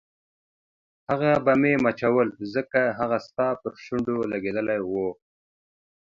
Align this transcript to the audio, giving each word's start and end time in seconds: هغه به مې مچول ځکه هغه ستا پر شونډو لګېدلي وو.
هغه 1.09 1.31
به 1.45 1.53
مې 1.61 1.73
مچول 1.85 2.27
ځکه 2.53 2.81
هغه 2.99 3.17
ستا 3.27 3.47
پر 3.61 3.73
شونډو 3.83 4.15
لګېدلي 4.31 4.79
وو. 4.89 5.09